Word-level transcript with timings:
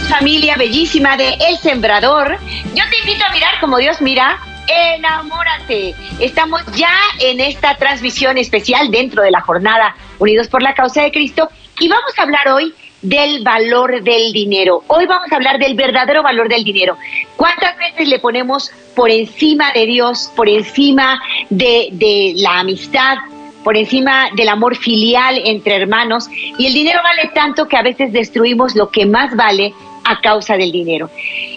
Familia 0.00 0.56
bellísima 0.56 1.18
de 1.18 1.34
El 1.34 1.58
Sembrador. 1.58 2.38
Yo 2.74 2.82
te 2.90 2.98
invito 3.00 3.24
a 3.28 3.32
mirar 3.32 3.60
como 3.60 3.76
Dios 3.76 4.00
mira. 4.00 4.38
Enamórate. 4.66 5.94
Estamos 6.18 6.62
ya 6.74 6.94
en 7.20 7.40
esta 7.40 7.76
transmisión 7.76 8.38
especial 8.38 8.90
dentro 8.90 9.22
de 9.22 9.30
la 9.30 9.42
jornada 9.42 9.94
Unidos 10.18 10.48
por 10.48 10.62
la 10.62 10.72
Causa 10.72 11.02
de 11.02 11.12
Cristo 11.12 11.50
y 11.78 11.88
vamos 11.88 12.18
a 12.18 12.22
hablar 12.22 12.48
hoy 12.48 12.72
del 13.02 13.42
valor 13.42 14.02
del 14.02 14.32
dinero. 14.32 14.82
Hoy 14.86 15.04
vamos 15.06 15.30
a 15.30 15.36
hablar 15.36 15.58
del 15.58 15.74
verdadero 15.74 16.22
valor 16.22 16.48
del 16.48 16.64
dinero. 16.64 16.96
¿Cuántas 17.36 17.76
veces 17.76 18.08
le 18.08 18.18
ponemos 18.18 18.70
por 18.94 19.10
encima 19.10 19.72
de 19.72 19.84
Dios, 19.84 20.32
por 20.34 20.48
encima 20.48 21.20
de, 21.50 21.88
de 21.92 22.32
la 22.36 22.60
amistad, 22.60 23.18
por 23.62 23.76
encima 23.76 24.28
del 24.34 24.48
amor 24.48 24.76
filial 24.76 25.40
entre 25.44 25.76
hermanos 25.76 26.28
y 26.30 26.66
el 26.66 26.74
dinero 26.74 27.00
vale 27.02 27.30
tanto 27.34 27.68
que 27.68 27.76
a 27.76 27.82
veces 27.82 28.12
destruimos 28.12 28.74
lo 28.74 28.90
que 28.90 29.06
más 29.06 29.34
vale 29.36 29.72
a 30.04 30.20
causa 30.20 30.56
del 30.56 30.72
dinero. 30.72 31.10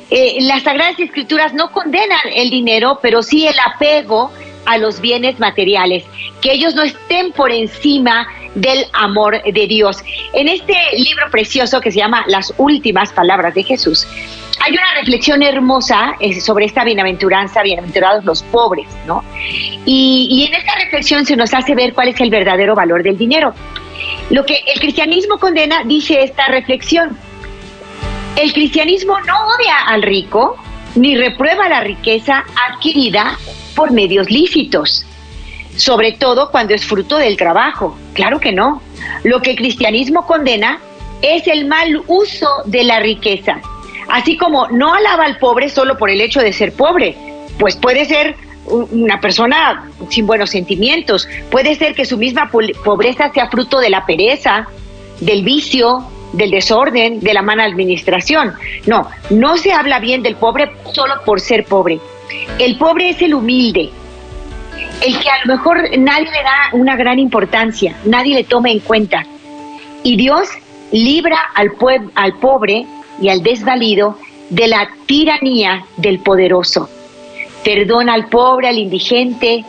Eh, 0.10 0.38
las 0.42 0.64
Sagradas 0.64 1.00
Escrituras 1.00 1.54
no 1.54 1.72
condenan 1.72 2.20
el 2.34 2.50
dinero, 2.50 3.00
pero 3.02 3.24
sí 3.24 3.48
el 3.48 3.56
apego 3.66 4.32
a 4.66 4.78
los 4.78 5.00
bienes 5.00 5.40
materiales, 5.40 6.04
que 6.42 6.52
ellos 6.52 6.76
no 6.76 6.84
estén 6.84 7.32
por 7.32 7.52
encima 7.52 8.28
del 8.56 8.86
amor 8.94 9.42
de 9.44 9.68
Dios. 9.68 10.04
En 10.34 10.48
este 10.48 10.74
libro 10.98 11.30
precioso 11.32 11.82
que 11.82 11.92
se 11.92 12.00
llama 12.00 12.24
Las 12.28 12.54
últimas 12.58 13.12
palabras 13.12 13.54
de 13.54 13.64
Jesús, 13.64 14.08
hay 14.66 14.74
una 14.74 15.00
reflexión 15.00 15.44
hermosa 15.44 16.16
eh, 16.20 16.40
sobre 16.40 16.66
esta 16.66 16.84
bienaventuranza, 16.84 17.62
bienaventurados 17.62 18.26
los 18.26 18.42
pobres, 18.44 18.88
¿no? 19.06 19.24
Y, 19.86 20.28
y, 20.32 20.46
en 20.46 20.54
esta 20.54 20.76
reflexión 20.76 21.26
se 21.26 21.36
nos 21.36 21.54
hace 21.54 21.76
ver 21.76 21.94
cuál 21.94 22.08
es 22.08 22.20
el 22.22 22.30
verdadero 22.30 22.74
valor 22.74 23.04
del 23.04 23.18
dinero. 23.18 23.54
Lo 24.30 24.46
que 24.46 24.62
el 24.74 24.80
cristianismo 24.80 25.38
condena, 25.38 25.84
dice 25.84 26.24
esta 26.24 26.48
reflexión, 26.48 27.18
el 28.36 28.54
cristianismo 28.54 29.20
no 29.22 29.34
odia 29.48 29.78
al 29.88 30.02
rico 30.02 30.58
ni 30.96 31.18
reprueba 31.18 31.68
la 31.70 31.82
riqueza 31.82 32.44
adquirida 32.70 33.38
por 33.76 33.92
medios 33.92 34.30
lícitos, 34.30 35.06
sobre 35.76 36.14
todo 36.14 36.52
cuando 36.52 36.74
es 36.74 36.86
fruto 36.86 37.18
del 37.18 37.38
trabajo. 37.38 37.98
Claro 38.14 38.40
que 38.40 38.52
no. 38.52 38.82
Lo 39.24 39.42
que 39.42 39.52
el 39.52 39.58
cristianismo 39.58 40.26
condena 40.26 40.80
es 41.22 41.48
el 41.48 41.66
mal 41.66 42.02
uso 42.08 42.48
de 42.66 42.84
la 42.84 43.00
riqueza 43.00 43.62
Así 44.08 44.38
como 44.38 44.68
no 44.68 44.94
alaba 44.94 45.26
al 45.26 45.38
pobre 45.38 45.70
solo 45.70 45.98
por 45.98 46.10
el 46.10 46.22
hecho 46.22 46.42
de 46.42 46.54
ser 46.54 46.74
pobre, 46.74 47.16
pues 47.60 47.76
puede 47.76 48.06
ser 48.06 48.36
una 48.66 49.20
persona 49.20 49.90
sin 50.10 50.26
buenos 50.26 50.50
sentimientos, 50.50 51.28
puede 51.52 51.76
ser 51.76 51.94
que 51.94 52.06
su 52.06 52.18
misma 52.18 52.50
pobreza 52.50 53.32
sea 53.32 53.50
fruto 53.50 53.80
de 53.80 53.90
la 53.90 54.06
pereza, 54.06 54.68
del 55.20 55.44
vicio, 55.44 56.04
del 56.36 56.52
desorden, 56.52 57.20
de 57.20 57.34
la 57.34 57.42
mala 57.42 57.64
administración. 57.64 58.54
No, 58.86 59.08
no 59.30 59.58
se 59.58 59.72
habla 59.72 60.00
bien 60.00 60.22
del 60.22 60.36
pobre 60.36 60.72
solo 60.94 61.16
por 61.26 61.40
ser 61.40 61.66
pobre. 61.66 62.00
El 62.60 62.78
pobre 62.78 63.10
es 63.10 63.22
el 63.22 63.34
humilde, 63.34 63.90
el 65.06 65.20
que 65.20 65.30
a 65.30 65.46
lo 65.46 65.56
mejor 65.56 65.78
nadie 65.98 66.26
le 66.26 66.44
da 66.44 66.70
una 66.74 66.96
gran 66.96 67.20
importancia, 67.20 67.96
nadie 68.06 68.36
le 68.36 68.44
toma 68.44 68.70
en 68.70 68.80
cuenta. 68.80 69.26
Y 70.04 70.18
Dios 70.18 70.50
libra 70.92 71.38
al, 71.56 71.72
al 72.16 72.34
pobre 72.40 72.86
y 73.22 73.30
al 73.30 73.44
desvalido 73.44 74.18
de 74.50 74.68
la 74.68 74.90
tiranía 75.06 75.86
del 75.98 76.20
poderoso. 76.20 76.90
Perdona 77.64 78.14
al 78.14 78.28
pobre, 78.28 78.68
al 78.68 78.78
indigente, 78.78 79.66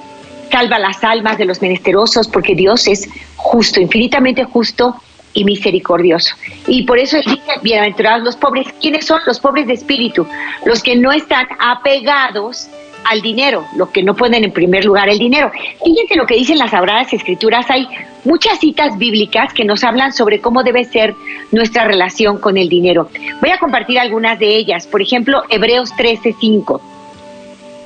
salva 0.51 0.79
las 0.79 1.03
almas 1.03 1.39
de 1.39 1.47
los 1.47 1.63
menesterosos, 1.63 2.29
porque 2.29 2.55
Dios 2.55 2.87
es 2.87 3.09
justo, 3.37 3.81
infinitamente 3.81 4.45
justo 4.45 4.97
y 5.37 5.45
misericordioso. 5.45 6.35
Y 6.67 6.83
por 6.85 6.99
eso 6.99 7.19
dice, 7.19 7.43
bienaventurados 7.63 8.25
los 8.25 8.37
pobres. 8.37 8.67
¿Quiénes 8.81 9.07
son 9.07 9.21
los 9.27 9.39
pobres 9.39 9.67
de 9.67 9.75
espíritu? 9.75 10.27
Los 10.65 10.83
que 10.83 10.97
no 10.97 11.13
están 11.13 11.47
apegados 11.61 12.69
al 13.05 13.21
dinero, 13.21 13.65
los 13.77 13.91
que 13.91 14.03
no 14.03 14.17
pueden 14.17 14.45
en 14.45 14.51
primer 14.51 14.85
lugar 14.85 15.09
el 15.11 15.19
dinero. 15.19 15.53
Fíjense 15.85 16.17
lo 16.17 16.27
que 16.27 16.35
dicen 16.35 16.59
las 16.59 16.71
Sagradas 16.71 17.13
Escrituras, 17.13 17.67
hay 17.69 17.87
muchas 18.25 18.59
citas 18.59 18.97
bíblicas 18.99 19.53
que 19.53 19.65
nos 19.65 19.85
hablan 19.85 20.13
sobre 20.13 20.41
cómo 20.41 20.65
debe 20.65 20.85
ser 20.85 21.15
nuestra 21.53 21.85
relación 21.85 22.39
con 22.39 22.57
el 22.57 22.69
dinero. 22.69 23.11
Voy 23.41 23.51
a 23.51 23.59
compartir 23.59 23.99
algunas 23.99 24.39
de 24.39 24.57
ellas, 24.57 24.87
por 24.87 25.03
ejemplo, 25.03 25.43
Hebreos 25.51 25.93
13:5. 25.97 26.81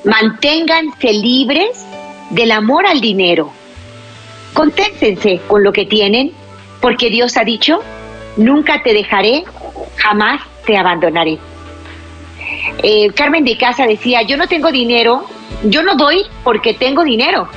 Manténganse 0.05 1.13
libres 1.13 1.85
del 2.31 2.51
amor 2.51 2.87
al 2.87 3.01
dinero. 3.01 3.51
Conténtense 4.53 5.41
con 5.47 5.63
lo 5.63 5.71
que 5.71 5.85
tienen, 5.85 6.31
porque 6.81 7.09
Dios 7.09 7.37
ha 7.37 7.43
dicho, 7.43 7.81
nunca 8.35 8.81
te 8.83 8.93
dejaré, 8.93 9.43
jamás 9.95 10.41
te 10.65 10.75
abandonaré. 10.75 11.37
Eh, 12.83 13.11
Carmen 13.13 13.45
de 13.45 13.57
Casa 13.57 13.85
decía, 13.85 14.23
yo 14.23 14.37
no 14.37 14.47
tengo 14.47 14.71
dinero, 14.71 15.25
yo 15.63 15.83
no 15.83 15.95
doy 15.95 16.23
porque 16.43 16.73
tengo 16.73 17.03
dinero, 17.03 17.47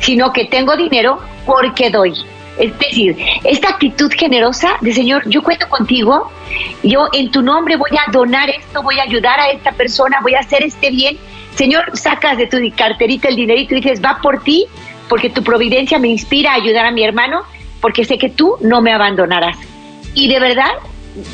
sino 0.00 0.32
que 0.32 0.46
tengo 0.46 0.76
dinero 0.76 1.20
porque 1.46 1.90
doy. 1.90 2.14
Es 2.58 2.78
decir, 2.78 3.16
esta 3.42 3.70
actitud 3.70 4.12
generosa 4.16 4.76
de 4.80 4.92
Señor, 4.92 5.28
yo 5.28 5.42
cuento 5.42 5.68
contigo, 5.68 6.30
yo 6.82 7.08
en 7.12 7.30
tu 7.30 7.42
nombre 7.42 7.76
voy 7.76 7.90
a 7.90 8.10
donar 8.12 8.48
esto, 8.48 8.82
voy 8.82 8.98
a 9.00 9.02
ayudar 9.02 9.40
a 9.40 9.50
esta 9.50 9.72
persona, 9.72 10.20
voy 10.22 10.34
a 10.34 10.40
hacer 10.40 10.62
este 10.62 10.90
bien. 10.90 11.18
Señor, 11.56 11.84
sacas 11.96 12.38
de 12.38 12.46
tu 12.46 12.58
carterita 12.76 13.28
el 13.28 13.36
dinerito 13.36 13.74
y 13.74 13.80
dices, 13.80 14.02
va 14.02 14.18
por 14.22 14.42
ti, 14.42 14.66
porque 15.08 15.30
tu 15.30 15.42
providencia 15.42 15.98
me 15.98 16.08
inspira 16.08 16.52
a 16.52 16.54
ayudar 16.54 16.86
a 16.86 16.90
mi 16.92 17.02
hermano, 17.02 17.42
porque 17.84 18.06
sé 18.06 18.16
que 18.16 18.30
tú 18.30 18.56
no 18.62 18.80
me 18.80 18.94
abandonarás. 18.94 19.58
Y 20.14 20.26
de 20.28 20.40
verdad, 20.40 20.72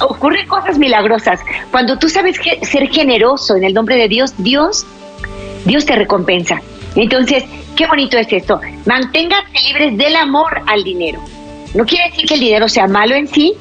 ocurren 0.00 0.48
cosas 0.48 0.78
milagrosas. 0.78 1.38
Cuando 1.70 1.96
tú 1.96 2.08
sabes 2.08 2.40
ser 2.62 2.88
generoso 2.88 3.54
en 3.54 3.62
el 3.62 3.72
nombre 3.72 3.94
de 3.94 4.08
Dios, 4.08 4.34
Dios, 4.36 4.84
Dios 5.64 5.86
te 5.86 5.94
recompensa. 5.94 6.60
Entonces, 6.96 7.44
qué 7.76 7.86
bonito 7.86 8.18
es 8.18 8.32
esto. 8.32 8.60
Manténganse 8.84 9.52
libres 9.64 9.96
del 9.96 10.16
amor 10.16 10.60
al 10.66 10.82
dinero. 10.82 11.20
No 11.74 11.86
quiere 11.86 12.10
decir 12.10 12.26
que 12.26 12.34
el 12.34 12.40
dinero 12.40 12.68
sea 12.68 12.88
malo 12.88 13.14
en 13.14 13.28
sí, 13.28 13.54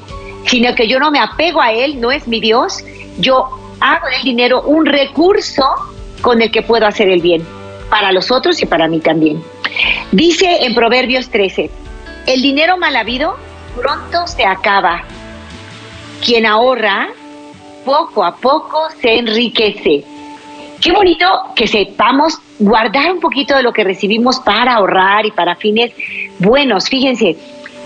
sino 0.46 0.74
que 0.74 0.88
yo 0.88 0.98
no 0.98 1.12
me 1.12 1.20
apego 1.20 1.60
a 1.60 1.70
él, 1.70 2.00
no 2.00 2.10
es 2.10 2.26
mi 2.26 2.40
Dios. 2.40 2.82
Yo 3.20 3.50
hago 3.78 4.08
del 4.08 4.24
dinero 4.24 4.62
un 4.62 4.84
recurso 4.84 5.62
con 6.22 6.42
el 6.42 6.50
que 6.50 6.62
puedo 6.62 6.88
hacer 6.88 7.08
el 7.08 7.22
bien, 7.22 7.46
para 7.88 8.10
los 8.10 8.32
otros 8.32 8.60
y 8.60 8.66
para 8.66 8.88
mí 8.88 8.98
también. 8.98 9.40
Dice 10.10 10.64
en 10.64 10.74
Proverbios 10.74 11.28
13, 11.28 11.70
el 12.32 12.42
dinero 12.42 12.76
mal 12.76 12.94
habido 12.94 13.36
pronto 13.74 14.24
se 14.28 14.44
acaba, 14.44 15.02
quien 16.24 16.46
ahorra, 16.46 17.08
poco 17.84 18.24
a 18.24 18.36
poco 18.36 18.88
se 19.00 19.18
enriquece. 19.18 20.04
Qué 20.80 20.92
bonito 20.92 21.26
que 21.56 21.66
sepamos 21.66 22.38
guardar 22.60 23.10
un 23.12 23.18
poquito 23.18 23.56
de 23.56 23.64
lo 23.64 23.72
que 23.72 23.82
recibimos 23.82 24.38
para 24.38 24.74
ahorrar 24.74 25.26
y 25.26 25.32
para 25.32 25.56
fines 25.56 25.92
buenos. 26.38 26.88
Fíjense, 26.88 27.36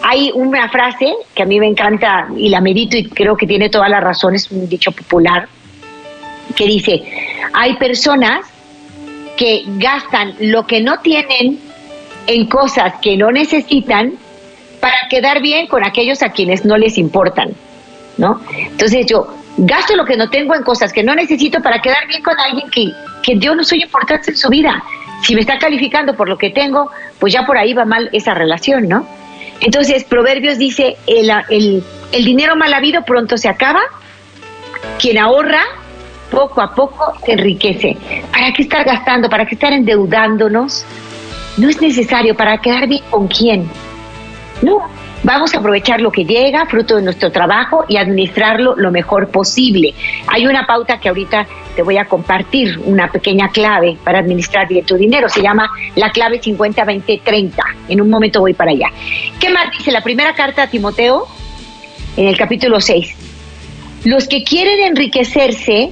hay 0.03 0.31
una 0.35 0.69
frase 0.69 1.15
que 1.35 1.43
a 1.43 1.47
mí 1.47 1.59
me 1.59 1.67
encanta 1.67 2.29
y 2.37 2.51
la 2.51 2.61
medito 2.61 2.99
y 2.99 3.09
creo 3.09 3.37
que 3.37 3.47
tiene 3.47 3.71
toda 3.71 3.89
la 3.89 4.01
razón, 4.01 4.35
es 4.35 4.51
un 4.51 4.69
dicho 4.69 4.93
popular, 4.93 5.49
que 6.55 6.67
dice, 6.67 7.03
hay 7.55 7.77
personas 7.77 8.47
que 9.39 9.65
gastan 9.79 10.35
lo 10.41 10.67
que 10.67 10.83
no 10.83 10.99
tienen 10.99 11.59
en 12.27 12.47
cosas 12.47 12.95
que 13.01 13.17
no 13.17 13.31
necesitan 13.33 14.19
para 14.85 15.09
quedar 15.09 15.41
bien 15.41 15.67
con 15.67 15.83
aquellos 15.83 16.23
a 16.23 16.29
quienes 16.29 16.67
no 16.67 16.77
les 16.77 16.99
importan. 16.99 17.55
¿no? 18.19 18.39
Entonces 18.55 19.07
yo 19.07 19.27
gasto 19.57 19.97
lo 19.97 20.05
que 20.05 20.15
no 20.15 20.29
tengo 20.29 20.55
en 20.55 20.63
cosas 20.63 20.93
que 20.93 21.03
no 21.03 21.15
necesito 21.15 21.63
para 21.63 21.81
quedar 21.81 22.07
bien 22.07 22.23
con 22.23 22.39
alguien 22.39 22.69
que, 22.69 22.93
que 23.23 23.39
yo 23.39 23.55
no 23.55 23.65
soy 23.65 23.83
importante 23.83 24.33
en 24.33 24.37
su 24.37 24.51
vida. 24.51 24.85
Si 25.23 25.35
me 25.35 25.41
está 25.41 25.57
calificando 25.59 26.15
por 26.15 26.29
lo 26.29 26.37
que 26.37 26.51
tengo, 26.51 26.91
pues 27.19 27.33
ya 27.33 27.47
por 27.47 27.57
ahí 27.57 27.73
va 27.73 27.87
mal 27.87 28.11
esa 28.13 28.35
relación, 28.35 28.87
¿no? 28.87 29.07
Entonces, 29.61 30.05
Proverbios 30.05 30.59
dice, 30.59 30.99
el, 31.07 31.33
el, 31.49 32.25
dinero 32.27 32.55
mal 32.55 32.75
habido 32.75 33.07
pronto 33.07 33.39
se 33.39 33.49
acaba, 33.49 33.81
quien 35.01 35.17
ahorra, 35.17 35.63
poco 36.31 36.61
a 36.61 36.75
poco 36.75 37.15
se 37.25 37.33
enriquece. 37.33 37.97
¿Para 38.31 38.53
qué 38.53 38.61
estar 38.61 38.85
gastando? 38.85 39.31
¿Para 39.31 39.47
qué 39.47 39.55
estar 39.55 39.73
endeudándonos? 39.73 40.85
No 41.57 41.71
es 41.71 41.81
necesario, 41.81 42.37
¿para 42.37 42.59
quedar 42.59 42.87
bien 42.87 43.03
con 43.09 43.29
quién? 43.29 43.67
No, 44.65 44.83
Vamos 45.25 45.55
a 45.55 45.59
aprovechar 45.59 46.03
lo 46.03 46.13
que 46.13 46.27
llega, 46.27 46.67
fruto 46.67 46.97
de 46.97 47.03
nuestro 47.03 47.33
trabajo, 47.33 47.87
y 47.89 47.97
administrarlo 47.97 48.77
lo 48.77 48.91
mejor 48.91 49.29
posible. 49.29 49.95
Hay 50.27 50.47
una 50.47 50.67
pauta 50.67 51.01
que 51.01 51.09
ahorita 51.09 51.47
te 51.75 51.83
voy 51.83 51.97
a 51.97 52.05
compartir, 52.05 52.79
una 52.85 53.11
pequeña 53.11 53.49
clave 53.49 53.97
para 54.05 54.19
administrar 54.19 54.69
bien 54.69 54.85
tu 54.85 54.97
dinero. 54.97 55.31
Se 55.31 55.41
llama 55.41 55.71
la 55.97 56.11
clave 56.11 56.43
50-20-30. 56.43 57.55
En 57.89 58.03
un 58.03 58.11
momento 58.11 58.41
voy 58.41 58.53
para 58.53 58.73
allá. 58.73 58.89
¿Qué 59.41 59.49
más 59.49 59.71
dice 59.71 59.91
la 59.91 60.03
primera 60.03 60.35
carta 60.35 60.65
a 60.65 60.67
Timoteo? 60.67 61.27
En 62.19 62.29
el 62.29 62.37
capítulo 62.37 62.79
6. 62.79 63.17
Los 64.05 64.29
que 64.29 64.45
quieren 64.45 64.79
enriquecerse 64.81 65.91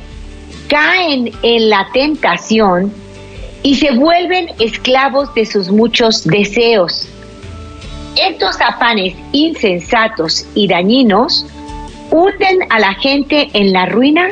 caen 0.69 1.33
en 1.43 1.71
la 1.71 1.89
tentación 1.95 2.93
y 3.63 3.77
se 3.77 3.93
vuelven 3.93 4.49
esclavos 4.59 5.35
de 5.35 5.47
sus 5.47 5.71
muchos 5.71 6.27
deseos. 6.27 7.09
Estos 8.17 8.61
afanes 8.61 9.15
insensatos 9.33 10.47
y 10.55 10.69
dañinos 10.69 11.47
hunden 12.11 12.59
a 12.69 12.79
la 12.79 12.95
gente 12.95 13.49
en 13.55 13.73
la 13.73 13.87
ruina 13.87 14.29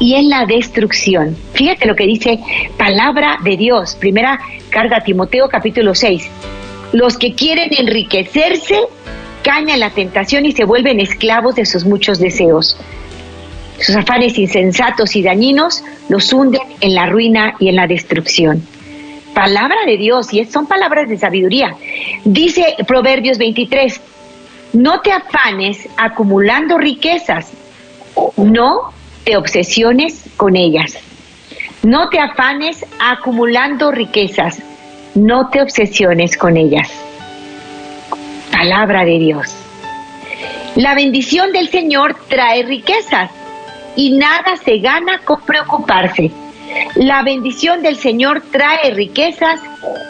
y 0.00 0.14
en 0.14 0.28
la 0.28 0.46
destrucción. 0.46 1.36
Fíjate 1.52 1.86
lo 1.86 1.94
que 1.94 2.06
dice 2.06 2.40
palabra 2.76 3.38
de 3.44 3.56
Dios, 3.56 3.94
primera 3.94 4.40
carta 4.70 4.96
a 4.96 5.04
Timoteo 5.04 5.48
capítulo 5.48 5.94
6. 5.94 6.28
Los 6.92 7.16
que 7.16 7.34
quieren 7.34 7.70
enriquecerse 7.78 8.80
caen 9.42 9.68
en 9.68 9.78
la 9.78 9.90
tentación 9.90 10.44
y 10.44 10.52
se 10.52 10.64
vuelven 10.64 10.98
esclavos 10.98 11.54
de 11.54 11.66
sus 11.66 11.84
muchos 11.84 12.18
deseos. 12.18 12.76
Sus 13.78 13.94
afanes 13.94 14.38
insensatos 14.38 15.14
y 15.14 15.22
dañinos 15.22 15.84
los 16.08 16.32
hunden 16.32 16.62
en 16.80 16.94
la 16.94 17.06
ruina 17.06 17.54
y 17.60 17.68
en 17.68 17.76
la 17.76 17.86
destrucción. 17.86 18.66
Palabra 19.34 19.78
de 19.84 19.96
Dios, 19.96 20.32
y 20.32 20.44
son 20.44 20.66
palabras 20.66 21.08
de 21.08 21.18
sabiduría. 21.18 21.76
Dice 22.24 22.76
Proverbios 22.86 23.36
23, 23.36 24.00
no 24.74 25.00
te 25.00 25.12
afanes 25.12 25.88
acumulando 25.96 26.78
riquezas, 26.78 27.52
no 28.36 28.92
te 29.24 29.36
obsesiones 29.36 30.24
con 30.36 30.56
ellas. 30.56 30.98
No 31.82 32.08
te 32.08 32.18
afanes 32.18 32.86
acumulando 32.98 33.90
riquezas, 33.90 34.62
no 35.14 35.50
te 35.50 35.60
obsesiones 35.60 36.36
con 36.36 36.56
ellas. 36.56 36.90
Palabra 38.50 39.04
de 39.04 39.18
Dios. 39.18 39.54
La 40.76 40.94
bendición 40.94 41.52
del 41.52 41.68
Señor 41.68 42.16
trae 42.28 42.62
riquezas 42.62 43.30
y 43.96 44.12
nada 44.12 44.56
se 44.64 44.78
gana 44.78 45.18
con 45.18 45.40
preocuparse. 45.42 46.30
La 46.96 47.22
bendición 47.22 47.82
del 47.82 47.96
Señor 47.96 48.42
trae 48.50 48.90
riquezas 48.92 49.60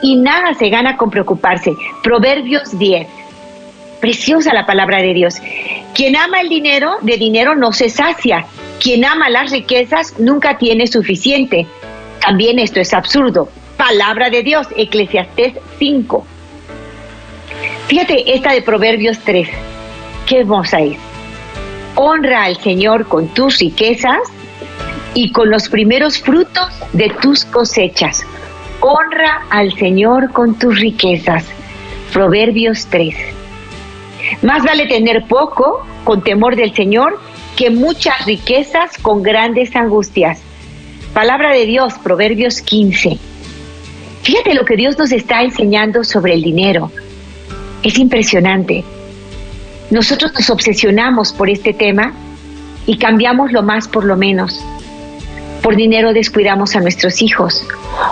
y 0.03 0.17
nada 0.17 0.55
se 0.55 0.69
gana 0.69 0.97
con 0.97 1.11
preocuparse. 1.11 1.73
Proverbios 2.03 2.79
10. 2.79 3.07
Preciosa 4.01 4.53
la 4.53 4.67
palabra 4.67 4.99
de 4.99 5.15
Dios. 5.15 5.37
Quien 5.95 6.17
ama 6.17 6.41
el 6.41 6.49
dinero, 6.49 6.97
de 7.01 7.17
dinero 7.17 7.55
no 7.55 7.73
se 7.73 7.89
sacia. 7.89 8.45
Quien 8.81 9.05
ama 9.05 9.31
las 9.31 9.51
riquezas 9.51 10.19
nunca 10.19 10.59
tiene 10.59 10.87
suficiente. 10.87 11.67
También 12.21 12.59
esto 12.59 12.81
es 12.81 12.93
absurdo. 12.93 13.49
Palabra 13.77 14.31
de 14.31 14.43
Dios, 14.43 14.67
Eclesiastés 14.77 15.55
5. 15.79 16.27
Fíjate 17.87 18.35
esta 18.35 18.53
de 18.53 18.63
Proverbios 18.63 19.19
3. 19.21 19.49
Qué 20.27 20.41
hermosa 20.41 20.81
es. 20.81 20.97
Honra 21.95 22.45
al 22.45 22.57
Señor 22.59 23.07
con 23.07 23.29
tus 23.29 23.59
riquezas 23.59 24.19
y 25.15 25.31
con 25.31 25.51
los 25.51 25.69
primeros 25.69 26.21
frutos 26.21 26.69
de 26.93 27.11
tus 27.23 27.45
cosechas. 27.45 28.25
Honra 28.81 29.47
al 29.51 29.73
Señor 29.79 30.33
con 30.33 30.59
tus 30.59 30.79
riquezas. 30.79 31.45
Proverbios 32.13 32.87
3. 32.87 33.15
Más 34.43 34.63
vale 34.65 34.87
tener 34.87 35.25
poco 35.27 35.87
con 36.05 36.23
temor 36.23 36.57
del 36.57 36.75
Señor 36.75 37.21
que 37.57 37.71
muchas 37.71 38.27
riquezas 38.27 38.99
con 39.01 39.23
grandes 39.23 39.75
angustias. 39.77 40.41
Palabra 41.13 41.53
de 41.53 41.67
Dios, 41.67 41.95
Proverbios 42.03 42.61
15. 42.61 43.19
Fíjate 44.23 44.55
lo 44.55 44.65
que 44.65 44.77
Dios 44.77 44.99
nos 44.99 45.13
está 45.13 45.43
enseñando 45.43 46.03
sobre 46.03 46.35
el 46.35 46.43
dinero. 46.43 46.91
Es 47.83 47.99
impresionante. 47.99 48.83
Nosotros 49.91 50.33
nos 50.35 50.51
obsesionamos 50.51 51.33
por 51.33 51.51
este 51.51 51.73
tema 51.73 52.13
y 52.87 52.97
cambiamos 52.97 53.53
lo 53.53 53.63
más 53.63 53.87
por 53.87 54.05
lo 54.05 54.17
menos. 54.17 54.65
Por 55.65 55.77
dinero 55.77 56.13
descuidamos 56.13 56.77
a 56.77 56.81
nuestros 56.81 57.23
hijos 57.23 57.67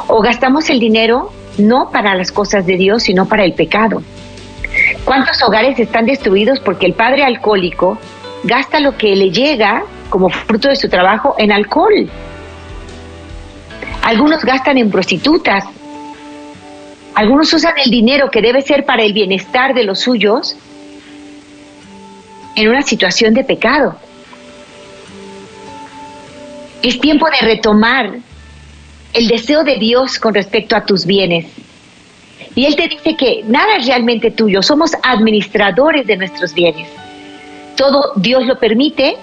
o 0.07 0.23
gastamos 0.23 0.71
el 0.71 0.81
dinero 0.81 1.31
no 1.59 1.91
para 1.91 2.15
las 2.15 2.33
cosas 2.33 2.65
de 2.65 2.79
Dios, 2.79 3.03
sino 3.03 3.29
para 3.29 3.45
el 3.45 3.53
pecado. 3.53 4.03
¿Cuántos 5.05 5.43
hogares 5.43 5.79
están 5.79 6.07
destruidos 6.07 6.61
porque 6.61 6.87
el 6.87 6.95
padre 6.95 7.25
alcohólico 7.25 7.99
gasta 8.45 8.81
lo 8.81 8.97
que 8.97 9.15
le 9.15 9.31
llega 9.31 9.85
como 10.09 10.31
fruto 10.31 10.71
de 10.71 10.77
su 10.77 10.89
trabajo 10.89 11.35
en 11.37 11.53
alcohol? 11.53 12.09
Algunos 14.03 14.43
gastan 14.47 14.79
en 14.79 14.91
prostitutas. 14.91 15.65
Algunos 17.15 17.53
usan 17.53 17.75
el 17.85 17.91
dinero 17.91 18.31
que 18.31 18.41
debe 18.41 18.63
ser 18.63 18.87
para 18.87 19.03
el 19.03 19.13
bienestar 19.13 19.75
de 19.75 19.85
los 19.85 20.01
suyos 20.01 20.57
en 22.57 22.71
una 22.71 22.81
situación 22.81 23.35
de 23.35 23.45
pecado. 23.45 23.99
Es 26.83 27.01
tiempo 27.01 27.27
de 27.31 27.47
retomar 27.47 28.13
el 29.13 29.29
deseo 29.29 29.63
de 29.65 29.77
Dios 29.77 30.19
con 30.19 30.35
respecto 30.35 30.75
a 30.75 30.85
tus 30.85 31.07
bienes. 31.07 31.47
Y 32.55 32.67
Él 32.67 32.77
te 32.77 32.89
dice 32.89 33.17
que 33.17 33.43
nada 33.47 33.77
es 33.77 33.87
realmente 33.87 34.31
tuyo, 34.31 34.63
somos 34.63 34.93
administradores 35.03 36.07
de 36.07 36.17
nuestros 36.17 36.53
bienes. 36.53 36.89
Todo 37.77 38.13
Dios 38.17 38.47
lo 38.47 38.59
permite, 38.59 39.17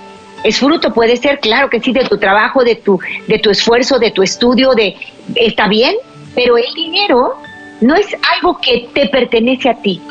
es 0.43 0.57
fruto, 0.57 0.93
puede 0.93 1.17
ser, 1.17 1.39
claro 1.39 1.69
que 1.69 1.79
sí, 1.79 1.91
de 1.91 2.05
tu 2.05 2.17
trabajo, 2.17 2.63
de 2.63 2.75
tu, 2.75 2.99
de 3.27 3.39
tu 3.39 3.49
esfuerzo, 3.49 3.99
de 3.99 4.11
tu 4.11 4.23
estudio, 4.23 4.71
de 4.71 4.95
está 5.35 5.67
bien, 5.67 5.95
pero 6.33 6.57
el 6.57 6.73
dinero 6.73 7.35
no 7.81 7.95
es 7.95 8.07
algo 8.35 8.59
que 8.59 8.89
te 8.93 9.07
pertenece 9.09 9.69
a 9.69 9.75
ti. 9.75 10.01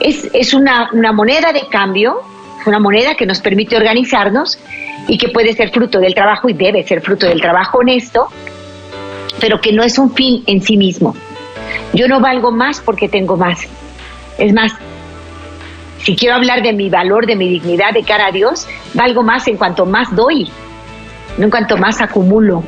Es, 0.00 0.28
es 0.32 0.54
una, 0.54 0.90
una 0.92 1.12
moneda 1.12 1.52
de 1.52 1.62
cambio 1.70 2.20
una 2.66 2.78
moneda 2.78 3.14
que 3.14 3.26
nos 3.26 3.40
permite 3.40 3.76
organizarnos 3.76 4.58
y 5.06 5.16
que 5.18 5.28
puede 5.28 5.54
ser 5.54 5.70
fruto 5.70 6.00
del 6.00 6.14
trabajo 6.14 6.48
y 6.48 6.52
debe 6.52 6.82
ser 6.86 7.00
fruto 7.00 7.26
del 7.26 7.40
trabajo 7.40 7.78
honesto, 7.78 8.28
pero 9.40 9.60
que 9.60 9.72
no 9.72 9.82
es 9.82 9.98
un 9.98 10.14
fin 10.14 10.42
en 10.46 10.60
sí 10.60 10.76
mismo. 10.76 11.14
Yo 11.92 12.08
no 12.08 12.20
valgo 12.20 12.50
más 12.50 12.80
porque 12.80 13.08
tengo 13.08 13.36
más. 13.36 13.66
Es 14.36 14.52
más, 14.52 14.72
si 16.02 16.14
quiero 16.14 16.36
hablar 16.36 16.62
de 16.62 16.72
mi 16.72 16.90
valor, 16.90 17.26
de 17.26 17.36
mi 17.36 17.48
dignidad 17.48 17.92
de 17.92 18.02
cara 18.02 18.26
a 18.26 18.32
Dios, 18.32 18.66
valgo 18.94 19.22
más 19.22 19.48
en 19.48 19.56
cuanto 19.56 19.86
más 19.86 20.14
doy, 20.14 20.48
no 21.38 21.44
en 21.44 21.50
cuanto 21.50 21.76
más 21.76 22.00
acumulo, 22.00 22.62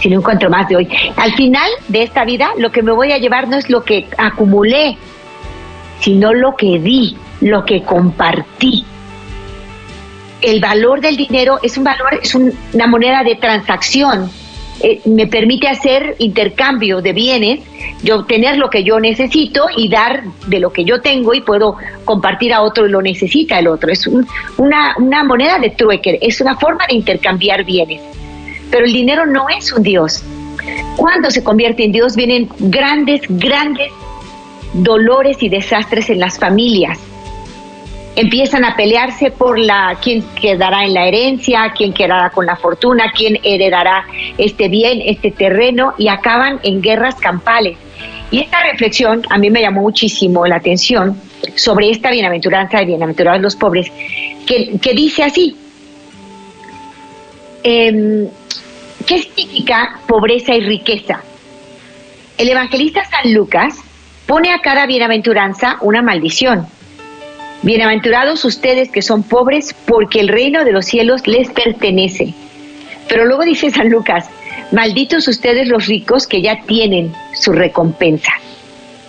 sino 0.00 0.16
en 0.16 0.22
cuanto 0.22 0.48
más 0.48 0.68
doy. 0.68 0.88
Al 1.16 1.32
final 1.34 1.70
de 1.88 2.02
esta 2.02 2.24
vida, 2.24 2.50
lo 2.58 2.72
que 2.72 2.82
me 2.82 2.92
voy 2.92 3.12
a 3.12 3.18
llevar 3.18 3.48
no 3.48 3.56
es 3.56 3.68
lo 3.68 3.84
que 3.84 4.08
acumulé, 4.16 4.96
sino 6.00 6.32
lo 6.32 6.56
que 6.56 6.78
di, 6.78 7.16
lo 7.40 7.64
que 7.64 7.82
compartí 7.82 8.84
el 10.42 10.60
valor 10.60 11.00
del 11.00 11.16
dinero 11.16 11.58
es 11.62 11.78
un 11.78 11.84
valor, 11.84 12.20
es 12.22 12.34
una 12.34 12.86
moneda 12.86 13.22
de 13.22 13.36
transacción. 13.36 14.30
Eh, 14.80 15.00
me 15.04 15.26
permite 15.26 15.68
hacer 15.68 16.16
intercambio 16.18 17.00
de 17.00 17.12
bienes, 17.12 17.60
yo 18.02 18.24
tener 18.24 18.56
lo 18.58 18.68
que 18.68 18.82
yo 18.82 18.98
necesito 18.98 19.66
y 19.76 19.88
dar 19.88 20.24
de 20.48 20.58
lo 20.58 20.72
que 20.72 20.84
yo 20.84 21.00
tengo 21.00 21.34
y 21.34 21.40
puedo 21.40 21.76
compartir 22.04 22.52
a 22.52 22.62
otro 22.62 22.86
y 22.86 22.90
lo 22.90 23.00
necesita 23.00 23.58
el 23.58 23.68
otro. 23.68 23.92
Es 23.92 24.06
una, 24.06 24.94
una 24.98 25.24
moneda 25.24 25.58
de 25.58 25.70
trueque, 25.70 26.18
es 26.20 26.40
una 26.40 26.56
forma 26.56 26.84
de 26.88 26.96
intercambiar 26.96 27.64
bienes. 27.64 28.00
Pero 28.70 28.84
el 28.84 28.92
dinero 28.92 29.26
no 29.26 29.48
es 29.48 29.72
un 29.72 29.82
Dios. 29.82 30.24
Cuando 30.96 31.30
se 31.30 31.44
convierte 31.44 31.84
en 31.84 31.92
Dios 31.92 32.16
vienen 32.16 32.48
grandes, 32.58 33.22
grandes 33.28 33.92
dolores 34.72 35.42
y 35.42 35.48
desastres 35.48 36.10
en 36.10 36.18
las 36.18 36.38
familias 36.38 36.98
empiezan 38.16 38.64
a 38.64 38.76
pelearse 38.76 39.30
por 39.30 39.58
la 39.58 39.96
quién 40.02 40.22
quedará 40.40 40.84
en 40.84 40.94
la 40.94 41.06
herencia, 41.06 41.72
quién 41.76 41.92
quedará 41.92 42.30
con 42.30 42.46
la 42.46 42.56
fortuna, 42.56 43.12
quién 43.14 43.38
heredará 43.42 44.04
este 44.36 44.68
bien, 44.68 45.00
este 45.04 45.30
terreno 45.30 45.94
y 45.96 46.08
acaban 46.08 46.60
en 46.62 46.82
guerras 46.82 47.14
campales. 47.16 47.78
Y 48.30 48.40
esta 48.40 48.62
reflexión 48.62 49.22
a 49.30 49.38
mí 49.38 49.50
me 49.50 49.60
llamó 49.60 49.82
muchísimo 49.82 50.46
la 50.46 50.56
atención 50.56 51.20
sobre 51.54 51.90
esta 51.90 52.10
bienaventuranza 52.10 52.78
de 52.78 52.86
bienaventurados 52.86 53.40
los 53.42 53.56
pobres, 53.56 53.90
que, 54.46 54.92
dice 54.94 55.22
así, 55.22 55.56
em, 57.62 58.28
¿qué 59.06 59.18
significa 59.18 59.98
pobreza 60.06 60.54
y 60.54 60.60
riqueza? 60.60 61.22
El 62.38 62.48
evangelista 62.48 63.04
San 63.04 63.32
Lucas 63.32 63.76
pone 64.26 64.52
a 64.52 64.60
cada 64.60 64.86
bienaventuranza 64.86 65.76
una 65.80 66.02
maldición 66.02 66.66
Bienaventurados 67.62 68.44
ustedes 68.44 68.90
que 68.90 69.02
son 69.02 69.22
pobres, 69.22 69.74
porque 69.86 70.20
el 70.20 70.28
reino 70.28 70.64
de 70.64 70.72
los 70.72 70.86
cielos 70.86 71.26
les 71.26 71.48
pertenece. 71.50 72.34
Pero 73.08 73.24
luego 73.24 73.44
dice 73.44 73.70
San 73.70 73.88
Lucas, 73.88 74.28
malditos 74.72 75.28
ustedes 75.28 75.68
los 75.68 75.86
ricos 75.86 76.26
que 76.26 76.42
ya 76.42 76.62
tienen 76.66 77.12
su 77.34 77.52
recompensa. 77.52 78.32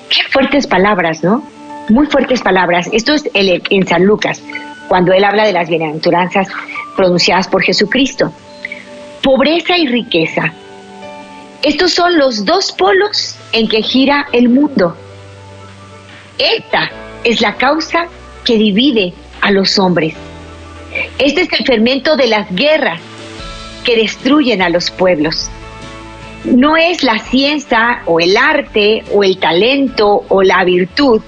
Qué 0.09 0.21
fuertes 0.31 0.67
palabras, 0.67 1.23
¿no? 1.23 1.43
muy 1.89 2.05
fuertes 2.07 2.41
palabras. 2.41 2.89
Esto 2.91 3.13
es 3.13 3.29
en 3.33 3.87
San 3.87 4.05
Lucas, 4.05 4.41
cuando 4.87 5.13
él 5.13 5.23
habla 5.23 5.45
de 5.45 5.53
las 5.53 5.69
bienaventuranzas 5.69 6.47
pronunciadas 6.95 7.47
por 7.47 7.63
Jesucristo. 7.63 8.31
Pobreza 9.21 9.77
y 9.77 9.87
riqueza. 9.87 10.53
Estos 11.61 11.93
son 11.93 12.17
los 12.17 12.45
dos 12.45 12.71
polos 12.73 13.35
en 13.53 13.67
que 13.67 13.81
gira 13.81 14.27
el 14.33 14.49
mundo. 14.49 14.97
Esta 16.37 16.91
es 17.23 17.41
la 17.41 17.55
causa 17.55 18.07
que 18.43 18.57
divide 18.57 19.13
a 19.41 19.51
los 19.51 19.77
hombres. 19.79 20.15
Este 21.17 21.41
es 21.41 21.53
el 21.53 21.65
fermento 21.65 22.15
de 22.15 22.27
las 22.27 22.53
guerras 22.53 22.99
que 23.83 23.97
destruyen 23.97 24.61
a 24.61 24.69
los 24.69 24.91
pueblos. 24.91 25.49
No 26.45 26.75
es 26.75 27.03
la 27.03 27.19
ciencia 27.19 28.01
o 28.05 28.19
el 28.19 28.35
arte 28.37 29.03
o 29.13 29.23
el 29.23 29.37
talento 29.37 30.25
o 30.27 30.43
la 30.43 30.63
virtud 30.63 31.21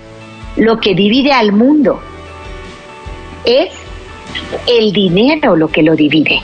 lo 0.58 0.80
que 0.80 0.94
divide 0.94 1.32
al 1.32 1.52
mundo. 1.52 2.02
Es 3.44 3.72
el 4.68 4.92
dinero 4.92 5.56
lo 5.56 5.70
que 5.70 5.84
lo 5.84 5.96
divide. 5.96 6.42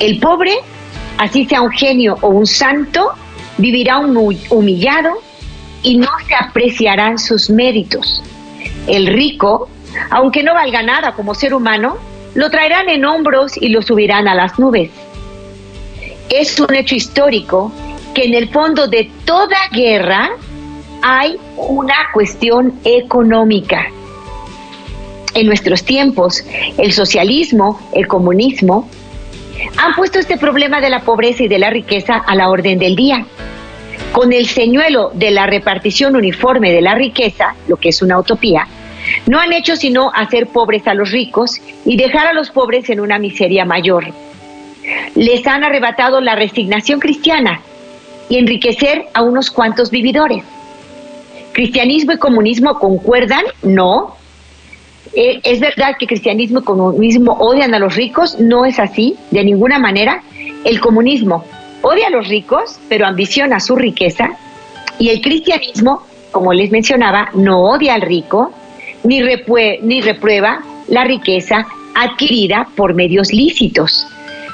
El 0.00 0.18
pobre, 0.18 0.54
así 1.18 1.46
sea 1.46 1.62
un 1.62 1.70
genio 1.70 2.16
o 2.20 2.28
un 2.28 2.46
santo, 2.46 3.10
vivirá 3.58 3.98
humillado 3.98 5.20
y 5.82 5.96
no 5.96 6.08
se 6.26 6.34
apreciarán 6.34 7.18
sus 7.18 7.50
méritos. 7.50 8.22
El 8.88 9.06
rico, 9.06 9.68
aunque 10.10 10.42
no 10.42 10.54
valga 10.54 10.82
nada 10.82 11.12
como 11.12 11.34
ser 11.34 11.54
humano, 11.54 11.98
lo 12.34 12.50
traerán 12.50 12.88
en 12.88 13.04
hombros 13.04 13.56
y 13.56 13.68
lo 13.68 13.82
subirán 13.82 14.28
a 14.28 14.34
las 14.34 14.58
nubes. 14.58 14.90
Es 16.30 16.58
un 16.58 16.74
hecho 16.74 16.94
histórico 16.94 17.72
que 18.14 18.24
en 18.24 18.34
el 18.34 18.48
fondo 18.48 18.88
de 18.88 19.10
toda 19.24 19.56
guerra 19.72 20.30
hay 21.02 21.36
una 21.56 22.10
cuestión 22.12 22.78
económica. 22.84 23.86
En 25.34 25.46
nuestros 25.46 25.84
tiempos, 25.84 26.44
el 26.78 26.92
socialismo, 26.92 27.80
el 27.92 28.08
comunismo, 28.08 28.88
han 29.76 29.94
puesto 29.94 30.18
este 30.18 30.36
problema 30.36 30.80
de 30.80 30.90
la 30.90 31.00
pobreza 31.00 31.44
y 31.44 31.48
de 31.48 31.58
la 31.58 31.70
riqueza 31.70 32.16
a 32.16 32.34
la 32.34 32.48
orden 32.48 32.78
del 32.78 32.96
día. 32.96 33.26
Con 34.12 34.32
el 34.32 34.46
señuelo 34.46 35.10
de 35.14 35.30
la 35.30 35.46
repartición 35.46 36.16
uniforme 36.16 36.72
de 36.72 36.80
la 36.80 36.94
riqueza, 36.94 37.54
lo 37.68 37.76
que 37.76 37.90
es 37.90 38.02
una 38.02 38.18
utopía, 38.18 38.66
no 39.26 39.38
han 39.38 39.52
hecho 39.52 39.76
sino 39.76 40.10
hacer 40.14 40.48
pobres 40.48 40.86
a 40.86 40.94
los 40.94 41.10
ricos 41.10 41.60
y 41.84 41.96
dejar 41.96 42.26
a 42.26 42.32
los 42.32 42.50
pobres 42.50 42.88
en 42.90 43.00
una 43.00 43.18
miseria 43.18 43.64
mayor. 43.64 44.06
Les 45.14 45.46
han 45.46 45.64
arrebatado 45.64 46.20
la 46.20 46.34
resignación 46.34 47.00
cristiana 47.00 47.60
y 48.28 48.38
enriquecer 48.38 49.06
a 49.14 49.22
unos 49.22 49.50
cuantos 49.50 49.90
vividores. 49.90 50.44
¿Cristianismo 51.52 52.12
y 52.12 52.18
comunismo 52.18 52.78
concuerdan? 52.78 53.44
No. 53.62 54.16
Eh, 55.14 55.40
¿Es 55.42 55.60
verdad 55.60 55.96
que 55.98 56.06
cristianismo 56.06 56.60
y 56.60 56.64
comunismo 56.64 57.32
odian 57.32 57.74
a 57.74 57.78
los 57.78 57.96
ricos? 57.96 58.38
No 58.38 58.64
es 58.64 58.78
así, 58.78 59.16
de 59.30 59.44
ninguna 59.44 59.78
manera. 59.78 60.22
El 60.64 60.80
comunismo 60.80 61.44
odia 61.82 62.08
a 62.08 62.10
los 62.10 62.28
ricos, 62.28 62.78
pero 62.88 63.06
ambiciona 63.06 63.60
su 63.60 63.76
riqueza. 63.76 64.36
Y 64.98 65.10
el 65.10 65.20
cristianismo, 65.20 66.02
como 66.32 66.52
les 66.52 66.70
mencionaba, 66.70 67.30
no 67.34 67.62
odia 67.62 67.94
al 67.94 68.02
rico, 68.02 68.52
ni, 69.04 69.20
ni 69.82 70.00
reprueba 70.00 70.60
la 70.88 71.04
riqueza 71.04 71.66
adquirida 71.94 72.68
por 72.76 72.94
medios 72.94 73.32
lícitos, 73.32 74.06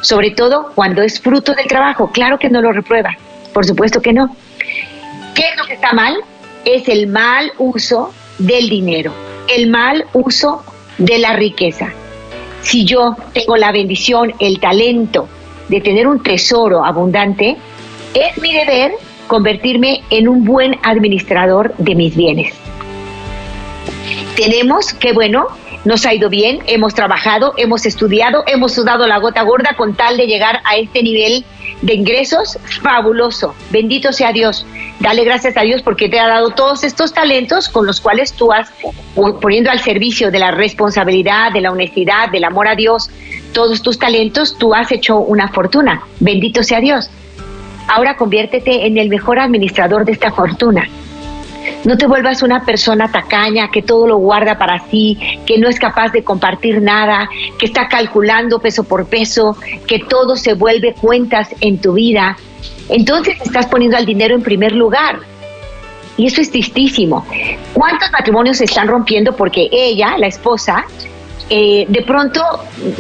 sobre 0.03 0.31
todo 0.31 0.73
cuando 0.75 1.03
es 1.03 1.21
fruto 1.21 1.55
del 1.55 1.67
trabajo. 1.67 2.11
Claro 2.13 2.39
que 2.39 2.51
no 2.51 2.61
lo 2.61 2.73
reprueba, 2.73 3.17
por 3.53 3.65
supuesto 3.65 4.01
que 4.01 4.13
no. 4.13 4.35
¿Qué 5.35 5.43
es 5.43 5.57
lo 5.57 5.65
que 5.65 5.75
está 5.75 5.93
mal? 5.93 6.17
Es 6.65 6.89
el 6.89 7.07
mal 7.07 7.53
uso 7.59 8.13
del 8.39 8.69
dinero, 8.69 9.13
el 9.55 9.69
mal 9.69 10.07
uso 10.13 10.65
de 10.99 11.19
la 11.19 11.35
riqueza. 11.35 11.93
Si 12.63 12.85
yo 12.85 13.17
tengo 13.33 13.57
la 13.57 13.73
bendición, 13.73 14.33
el 14.39 14.59
talento 14.59 15.29
de 15.69 15.81
tener 15.81 16.07
un 16.07 16.23
tesoro 16.23 16.85
abundante, 16.85 17.57
es 18.15 18.39
mi 18.41 18.53
deber 18.53 18.93
convertirme 19.27 20.03
en 20.11 20.29
un 20.29 20.45
buen 20.45 20.79
administrador 20.83 21.75
de 21.79 21.95
mis 21.95 22.17
bienes 22.17 22.55
tenemos, 24.37 24.93
que 24.93 25.13
bueno, 25.13 25.47
nos 25.85 26.07
ha 26.07 26.15
ido 26.15 26.29
bien, 26.31 26.61
hemos 26.67 26.95
trabajado, 26.95 27.55
hemos 27.57 27.87
estudiado, 27.87 28.43
hemos 28.47 28.73
sudado 28.73 29.07
la 29.07 29.19
gota 29.19 29.43
gorda 29.43 29.75
con 29.77 29.95
tal 29.95 30.17
de 30.17 30.27
llegar 30.27 30.61
a 30.65 30.77
este 30.77 31.03
nivel 31.03 31.45
de 31.83 31.95
ingresos 31.95 32.59
fabuloso. 32.83 33.55
Bendito 33.71 34.13
sea 34.13 34.33
Dios. 34.33 34.67
Dale 35.01 35.25
gracias 35.25 35.57
a 35.57 35.63
Dios 35.63 35.83
porque 35.83 36.09
te 36.09 36.19
ha 36.19 36.27
dado 36.27 36.51
todos 36.51 36.85
estos 36.85 37.13
talentos 37.13 37.69
con 37.69 37.87
los 37.87 38.01
cuales 38.01 38.33
tú 38.33 38.53
has, 38.53 38.73
poniendo 39.41 39.71
al 39.71 39.81
servicio 39.81 40.31
de 40.31 40.39
la 40.39 40.51
responsabilidad, 40.51 41.53
de 41.53 41.61
la 41.61 41.73
honestidad, 41.73 42.31
del 42.31 42.45
amor 42.45 42.69
a 42.69 42.75
Dios, 42.75 43.11
todos 43.53 43.83
tus 43.83 43.99
talentos, 43.99 44.57
tú 44.57 44.75
has 44.75 44.91
hecho 44.91 45.19
una 45.19 45.49
fortuna. 45.49 46.03
Bendito 46.21 46.63
sea 46.63 46.81
Dios. 46.81 47.11
Ahora 47.89 48.17
conviértete 48.17 48.87
en 48.87 48.97
el 48.97 49.11
mejor 49.11 49.39
administrador 49.39 50.07
de 50.07 50.13
esta 50.13 50.33
fortuna. 50.33 50.89
No 51.85 51.97
te 51.97 52.07
vuelvas 52.07 52.43
una 52.43 52.65
persona 52.65 53.11
tacaña 53.11 53.71
que 53.71 53.83
todo 53.83 54.07
lo 54.07 54.17
guarda 54.17 54.59
para 54.59 54.79
sí, 54.89 55.19
que 55.47 55.59
no 55.59 55.69
es 55.69 55.79
capaz 55.79 56.11
de 56.13 56.25
compartir 56.25 56.81
nada, 56.81 57.29
que 57.59 57.67
está 57.67 57.89
calculando 57.89 58.59
peso 58.61 58.85
por 58.85 59.07
peso, 59.07 59.57
que 59.87 59.99
todo 59.99 60.37
se 60.37 60.55
vuelve 60.55 60.95
cuentas 60.95 61.49
en 61.61 61.79
tu 61.79 61.95
vida. 61.95 62.37
Entonces 62.89 63.37
estás 63.43 63.67
poniendo 63.67 63.97
al 63.97 64.07
dinero 64.07 64.35
en 64.35 64.43
primer 64.43 64.73
lugar. 64.73 65.19
Y 66.17 66.27
eso 66.27 66.41
es 66.41 66.51
tristísimo. 66.51 67.27
¿Cuántos 67.73 68.11
matrimonios 68.13 68.59
se 68.59 68.65
están 68.65 68.87
rompiendo 68.87 69.35
porque 69.35 69.69
ella, 69.73 70.17
la 70.17 70.29
esposa, 70.29 70.85
eh, 71.51 71.85
de 71.89 72.03
pronto 72.03 72.41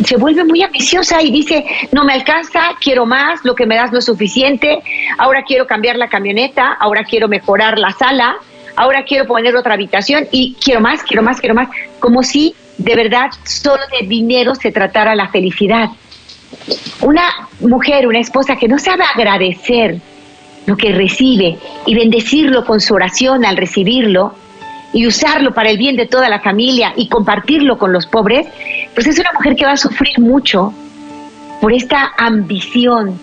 se 0.04 0.16
vuelve 0.16 0.44
muy 0.44 0.62
ambiciosa 0.62 1.22
y 1.22 1.30
dice, 1.30 1.64
no 1.92 2.04
me 2.04 2.12
alcanza, 2.12 2.60
quiero 2.80 3.06
más, 3.06 3.42
lo 3.44 3.54
que 3.54 3.64
me 3.64 3.76
das 3.76 3.90
no 3.90 4.00
es 4.00 4.04
suficiente, 4.04 4.82
ahora 5.16 5.44
quiero 5.46 5.66
cambiar 5.66 5.96
la 5.96 6.08
camioneta, 6.08 6.72
ahora 6.72 7.04
quiero 7.04 7.26
mejorar 7.26 7.78
la 7.78 7.92
sala, 7.92 8.36
ahora 8.76 9.04
quiero 9.04 9.26
poner 9.26 9.56
otra 9.56 9.74
habitación 9.74 10.26
y 10.30 10.56
quiero 10.62 10.80
más, 10.80 11.02
quiero 11.02 11.22
más, 11.22 11.40
quiero 11.40 11.54
más, 11.54 11.68
como 11.98 12.22
si 12.22 12.54
de 12.78 12.94
verdad 12.94 13.30
solo 13.44 13.82
de 14.00 14.06
dinero 14.06 14.54
se 14.54 14.72
tratara 14.72 15.14
la 15.14 15.28
felicidad. 15.28 15.90
Una 17.00 17.22
mujer, 17.60 18.06
una 18.06 18.20
esposa 18.20 18.56
que 18.56 18.68
no 18.68 18.78
sabe 18.78 19.04
agradecer 19.04 20.00
lo 20.66 20.76
que 20.76 20.92
recibe 20.92 21.58
y 21.86 21.94
bendecirlo 21.94 22.64
con 22.64 22.80
su 22.80 22.94
oración 22.94 23.44
al 23.44 23.56
recibirlo 23.56 24.34
y 24.92 25.06
usarlo 25.06 25.52
para 25.52 25.70
el 25.70 25.76
bien 25.76 25.96
de 25.96 26.06
toda 26.06 26.28
la 26.28 26.40
familia 26.40 26.92
y 26.96 27.08
compartirlo 27.08 27.76
con 27.78 27.92
los 27.92 28.06
pobres, 28.06 28.46
pues 28.94 29.06
es 29.06 29.18
una 29.18 29.32
mujer 29.32 29.56
que 29.56 29.66
va 29.66 29.72
a 29.72 29.76
sufrir 29.76 30.18
mucho 30.20 30.72
por 31.60 31.72
esta 31.72 32.12
ambición 32.16 33.18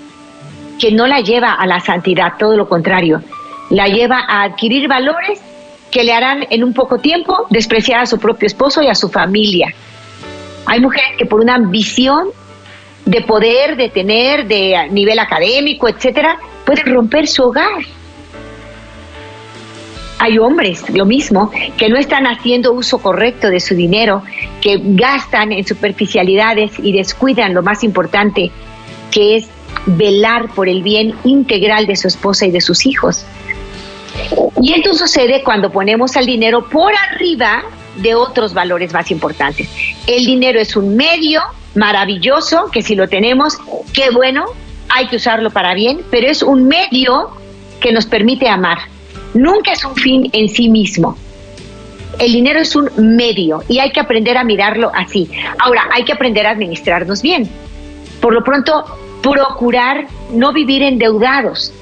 que 0.79 0.91
no 0.91 1.07
la 1.07 1.21
lleva 1.21 1.53
a 1.53 1.65
la 1.65 1.79
santidad, 1.79 2.33
todo 2.37 2.57
lo 2.57 2.67
contrario, 2.67 3.21
la 3.71 3.87
lleva 3.87 4.19
a 4.27 4.43
adquirir 4.43 4.87
valores 4.87 5.41
que 5.89 6.03
le 6.03 6.13
harán 6.13 6.45
en 6.49 6.63
un 6.63 6.73
poco 6.73 6.99
tiempo 6.99 7.47
despreciar 7.49 8.01
a 8.01 8.05
su 8.05 8.19
propio 8.19 8.47
esposo 8.47 8.81
y 8.81 8.87
a 8.87 8.95
su 8.95 9.09
familia. 9.09 9.73
Hay 10.65 10.79
mujeres 10.79 11.17
que 11.17 11.25
por 11.25 11.41
una 11.41 11.55
ambición 11.55 12.29
de 13.05 13.21
poder, 13.21 13.77
de 13.77 13.89
tener, 13.89 14.47
de 14.47 14.87
nivel 14.91 15.19
académico, 15.19 15.87
etcétera, 15.87 16.37
pueden 16.65 16.93
romper 16.93 17.27
su 17.27 17.43
hogar. 17.43 17.81
Hay 20.19 20.37
hombres, 20.37 20.87
lo 20.91 21.05
mismo, 21.05 21.49
que 21.77 21.89
no 21.89 21.97
están 21.97 22.27
haciendo 22.27 22.73
uso 22.73 22.99
correcto 22.99 23.49
de 23.49 23.59
su 23.59 23.73
dinero, 23.73 24.21
que 24.61 24.79
gastan 24.79 25.51
en 25.51 25.65
superficialidades 25.65 26.73
y 26.77 26.91
descuidan 26.91 27.55
lo 27.55 27.63
más 27.63 27.83
importante, 27.83 28.51
que 29.09 29.37
es 29.37 29.49
velar 29.87 30.49
por 30.53 30.69
el 30.69 30.83
bien 30.83 31.15
integral 31.23 31.87
de 31.87 31.95
su 31.95 32.07
esposa 32.07 32.45
y 32.45 32.51
de 32.51 32.61
sus 32.61 32.85
hijos. 32.85 33.25
Y 34.61 34.73
esto 34.73 34.93
sucede 34.93 35.43
cuando 35.43 35.71
ponemos 35.71 36.15
al 36.15 36.25
dinero 36.25 36.67
por 36.69 36.93
arriba 37.11 37.63
de 37.97 38.15
otros 38.15 38.53
valores 38.53 38.93
más 38.93 39.11
importantes. 39.11 39.69
El 40.07 40.25
dinero 40.25 40.59
es 40.59 40.75
un 40.75 40.95
medio 40.95 41.41
maravilloso, 41.75 42.69
que 42.71 42.81
si 42.81 42.95
lo 42.95 43.07
tenemos, 43.07 43.57
qué 43.93 44.09
bueno, 44.11 44.45
hay 44.89 45.07
que 45.07 45.15
usarlo 45.15 45.51
para 45.51 45.73
bien, 45.73 46.01
pero 46.09 46.27
es 46.27 46.43
un 46.43 46.67
medio 46.67 47.31
que 47.79 47.91
nos 47.91 48.05
permite 48.05 48.47
amar. 48.47 48.79
Nunca 49.33 49.71
es 49.71 49.83
un 49.85 49.95
fin 49.95 50.29
en 50.33 50.49
sí 50.49 50.69
mismo. 50.69 51.17
El 52.19 52.33
dinero 52.33 52.59
es 52.59 52.75
un 52.75 52.89
medio 53.15 53.63
y 53.67 53.79
hay 53.79 53.91
que 53.91 53.99
aprender 53.99 54.37
a 54.37 54.43
mirarlo 54.43 54.91
así. 54.93 55.29
Ahora, 55.59 55.87
hay 55.91 56.03
que 56.03 56.11
aprender 56.11 56.45
a 56.45 56.51
administrarnos 56.51 57.21
bien. 57.21 57.49
Por 58.19 58.33
lo 58.33 58.43
pronto, 58.43 58.85
procurar 59.23 60.07
no 60.31 60.51
vivir 60.51 60.83
endeudados. 60.83 61.73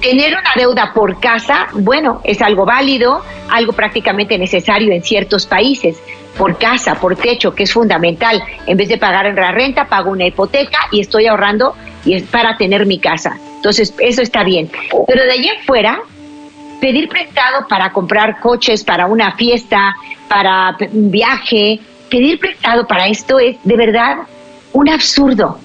Tener 0.00 0.34
una 0.34 0.52
deuda 0.54 0.92
por 0.92 1.18
casa, 1.20 1.68
bueno, 1.72 2.20
es 2.24 2.42
algo 2.42 2.64
válido, 2.64 3.22
algo 3.50 3.72
prácticamente 3.72 4.38
necesario 4.38 4.92
en 4.92 5.02
ciertos 5.02 5.46
países. 5.46 5.96
Por 6.36 6.58
casa, 6.58 6.96
por 6.96 7.16
techo, 7.16 7.54
que 7.54 7.62
es 7.62 7.72
fundamental. 7.72 8.42
En 8.66 8.76
vez 8.76 8.88
de 8.88 8.98
pagar 8.98 9.26
en 9.26 9.36
la 9.36 9.52
renta, 9.52 9.86
pago 9.86 10.10
una 10.10 10.26
hipoteca 10.26 10.78
y 10.92 11.00
estoy 11.00 11.26
ahorrando 11.26 11.74
y 12.04 12.14
es 12.14 12.24
para 12.24 12.56
tener 12.56 12.84
mi 12.84 12.98
casa. 12.98 13.38
Entonces, 13.56 13.94
eso 13.98 14.20
está 14.20 14.44
bien. 14.44 14.70
Pero 15.06 15.24
de 15.24 15.32
allí 15.32 15.48
en 15.48 15.64
fuera, 15.64 16.00
pedir 16.80 17.08
prestado 17.08 17.66
para 17.68 17.90
comprar 17.92 18.38
coches, 18.40 18.84
para 18.84 19.06
una 19.06 19.32
fiesta, 19.32 19.96
para 20.28 20.76
un 20.92 21.10
viaje, 21.10 21.80
pedir 22.10 22.38
prestado 22.38 22.86
para 22.86 23.08
esto 23.08 23.38
es 23.38 23.56
de 23.64 23.76
verdad 23.76 24.18
un 24.72 24.88
absurdo. 24.88 25.58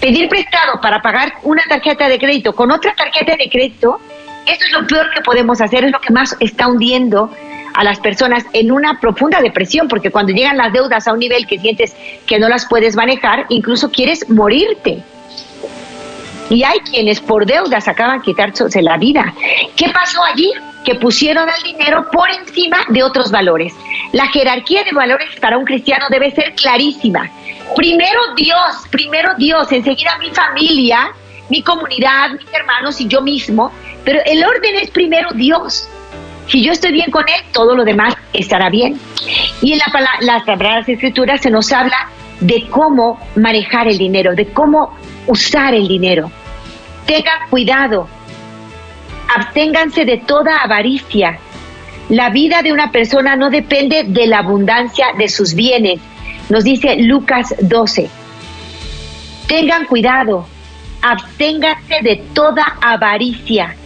Pedir 0.00 0.28
prestado 0.28 0.80
para 0.80 1.00
pagar 1.00 1.34
una 1.42 1.62
tarjeta 1.68 2.08
de 2.08 2.18
crédito 2.18 2.54
con 2.54 2.70
otra 2.70 2.94
tarjeta 2.94 3.36
de 3.36 3.48
crédito, 3.48 4.00
eso 4.46 4.64
es 4.66 4.72
lo 4.72 4.86
peor 4.86 5.10
que 5.14 5.20
podemos 5.20 5.60
hacer, 5.60 5.84
es 5.84 5.92
lo 5.92 6.00
que 6.00 6.12
más 6.12 6.36
está 6.40 6.66
hundiendo 6.66 7.30
a 7.74 7.84
las 7.84 8.00
personas 8.00 8.44
en 8.52 8.70
una 8.70 9.00
profunda 9.00 9.40
depresión, 9.40 9.88
porque 9.88 10.10
cuando 10.10 10.32
llegan 10.32 10.56
las 10.56 10.72
deudas 10.72 11.06
a 11.06 11.12
un 11.12 11.20
nivel 11.20 11.46
que 11.46 11.58
sientes 11.58 11.96
que 12.26 12.38
no 12.38 12.48
las 12.48 12.66
puedes 12.66 12.96
manejar, 12.96 13.46
incluso 13.48 13.90
quieres 13.90 14.28
morirte. 14.28 15.02
Y 16.50 16.64
hay 16.64 16.80
quienes 16.80 17.20
por 17.20 17.46
deudas 17.46 17.88
acaban 17.88 18.20
quitándose 18.20 18.82
la 18.82 18.98
vida. 18.98 19.32
¿Qué 19.74 19.88
pasó 19.88 20.22
allí? 20.22 20.52
Que 20.84 20.96
pusieron 20.96 21.48
el 21.48 21.62
dinero 21.62 22.08
por 22.10 22.28
encima 22.30 22.78
de 22.88 23.02
otros 23.02 23.30
valores. 23.30 23.72
La 24.12 24.26
jerarquía 24.28 24.84
de 24.84 24.92
valores 24.92 25.28
para 25.40 25.56
un 25.58 25.64
cristiano 25.64 26.06
debe 26.10 26.30
ser 26.32 26.54
clarísima. 26.54 27.30
Primero 27.76 28.20
Dios, 28.36 28.86
primero 28.90 29.34
Dios, 29.38 29.70
enseguida 29.72 30.18
mi 30.18 30.30
familia, 30.30 31.12
mi 31.48 31.62
comunidad, 31.62 32.30
mis 32.30 32.52
hermanos 32.52 33.00
y 33.00 33.06
yo 33.06 33.22
mismo. 33.22 33.72
Pero 34.04 34.20
el 34.26 34.44
orden 34.44 34.76
es 34.76 34.90
primero 34.90 35.30
Dios. 35.32 35.88
Si 36.48 36.62
yo 36.62 36.72
estoy 36.72 36.92
bien 36.92 37.10
con 37.10 37.26
Él, 37.28 37.40
todo 37.52 37.74
lo 37.76 37.84
demás 37.84 38.14
estará 38.32 38.68
bien. 38.68 39.00
Y 39.60 39.72
en 39.72 39.78
la, 39.78 39.86
las 40.20 40.44
Sagradas 40.44 40.88
Escrituras 40.88 41.40
se 41.40 41.50
nos 41.50 41.72
habla 41.72 42.08
de 42.40 42.66
cómo 42.68 43.20
manejar 43.36 43.86
el 43.88 43.98
dinero, 43.98 44.34
de 44.34 44.46
cómo 44.52 44.96
usar 45.26 45.74
el 45.74 45.86
dinero. 45.86 46.30
Tengan 47.06 47.48
cuidado, 47.48 48.08
absténganse 49.34 50.04
de 50.04 50.18
toda 50.18 50.58
avaricia. 50.58 51.38
La 52.08 52.30
vida 52.30 52.62
de 52.62 52.72
una 52.72 52.90
persona 52.90 53.36
no 53.36 53.50
depende 53.50 54.04
de 54.04 54.26
la 54.26 54.38
abundancia 54.38 55.06
de 55.16 55.28
sus 55.28 55.54
bienes, 55.54 56.00
nos 56.48 56.64
dice 56.64 56.96
Lucas 56.96 57.54
12. 57.60 58.08
Tengan 59.46 59.86
cuidado, 59.86 60.46
absténganse 61.00 62.00
de 62.02 62.16
toda 62.34 62.64
avaricia. 62.82 63.76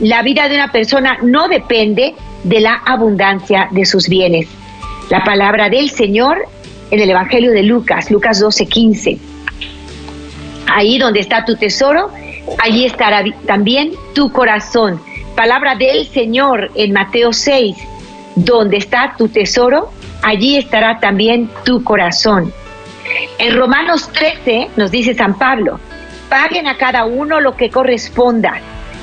La 0.00 0.22
vida 0.22 0.48
de 0.48 0.54
una 0.54 0.72
persona 0.72 1.18
no 1.22 1.48
depende 1.48 2.14
de 2.44 2.60
la 2.60 2.74
abundancia 2.74 3.68
de 3.70 3.84
sus 3.84 4.08
bienes. 4.08 4.48
La 5.10 5.24
palabra 5.24 5.68
del 5.68 5.90
Señor 5.90 6.38
en 6.90 7.00
el 7.00 7.10
Evangelio 7.10 7.52
de 7.52 7.62
Lucas, 7.62 8.10
Lucas 8.10 8.40
12, 8.40 8.66
15. 8.66 9.18
Ahí 10.66 10.98
donde 10.98 11.20
está 11.20 11.44
tu 11.44 11.56
tesoro, 11.56 12.10
allí 12.58 12.86
estará 12.86 13.24
también 13.46 13.92
tu 14.14 14.30
corazón. 14.32 15.00
Palabra 15.36 15.74
del 15.74 16.06
Señor 16.06 16.70
en 16.74 16.92
Mateo 16.92 17.32
6, 17.32 17.76
donde 18.36 18.76
está 18.78 19.14
tu 19.16 19.28
tesoro, 19.28 19.90
allí 20.22 20.56
estará 20.56 20.98
también 21.00 21.50
tu 21.64 21.82
corazón. 21.84 22.52
En 23.38 23.56
Romanos 23.56 24.10
13 24.12 24.70
nos 24.76 24.90
dice 24.90 25.14
San 25.14 25.38
Pablo, 25.38 25.80
paguen 26.28 26.66
a 26.66 26.76
cada 26.76 27.04
uno 27.04 27.40
lo 27.40 27.56
que 27.56 27.70
corresponda. 27.70 28.60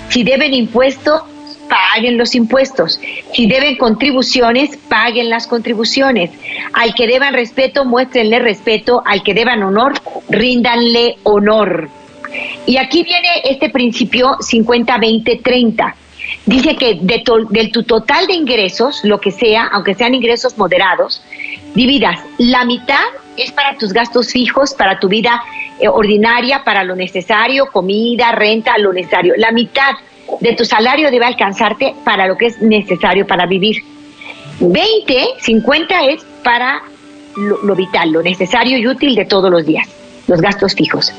Si 0.09 0.23
deben 0.23 0.53
impuestos, 0.53 1.23
paguen 1.67 2.17
los 2.17 2.35
impuestos. 2.35 2.99
Si 3.33 3.47
deben 3.47 3.77
contribuciones, 3.77 4.77
paguen 4.77 5.29
las 5.29 5.47
contribuciones. 5.47 6.31
Al 6.73 6.93
que 6.93 7.07
deban 7.07 7.33
respeto, 7.33 7.85
muéstrenle 7.85 8.39
respeto. 8.39 9.01
Al 9.05 9.23
que 9.23 9.33
deban 9.33 9.63
honor, 9.63 9.93
ríndanle 10.29 11.17
honor. 11.23 11.89
Y 12.65 12.77
aquí 12.77 13.03
viene 13.03 13.29
este 13.43 13.69
principio 13.69 14.37
50-20-30. 14.39 15.93
Dice 16.45 16.75
que 16.75 16.99
de, 17.01 17.69
tu 17.69 17.83
total 17.83 18.27
de 18.27 18.33
ingresos, 18.33 19.01
lo 19.03 19.19
que 19.19 19.31
sea, 19.31 19.67
aunque 19.67 19.93
sean 19.93 20.13
ingresos 20.13 20.57
moderados, 20.57 21.23
dividas 21.73 22.19
la 22.37 22.65
mitad 22.65 23.03
es 23.37 23.51
para 23.51 23.77
tus 23.77 23.93
gastos 23.93 24.31
fijos, 24.31 24.73
para 24.73 24.99
tu 24.99 25.07
vida 25.07 25.43
eh, 25.79 25.87
ordinaria, 25.87 26.63
para 26.63 26.83
lo 26.83 26.95
necesario, 26.95 27.67
comida, 27.71 28.31
renta, 28.31 28.77
lo 28.77 28.93
necesario. 28.93 29.33
La 29.37 29.51
mitad 29.51 29.91
de 30.39 30.53
tu 30.53 30.65
salario 30.65 31.11
debe 31.11 31.25
alcanzarte 31.25 31.95
para 32.03 32.27
lo 32.27 32.37
que 32.37 32.47
es 32.47 32.61
necesario 32.61 33.27
para 33.27 33.45
vivir. 33.45 33.83
20, 34.59 35.25
50 35.39 36.05
es 36.05 36.25
para 36.43 36.81
lo 37.35 37.75
vital, 37.75 38.11
lo 38.11 38.21
necesario 38.21 38.77
y 38.77 38.87
útil 38.87 39.15
de 39.15 39.25
todos 39.25 39.51
los 39.51 39.65
días, 39.65 39.89
los 40.27 40.41
gastos 40.41 40.73
fijos. 40.73 41.11